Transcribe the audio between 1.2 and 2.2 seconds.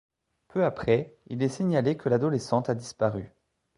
il est signalé que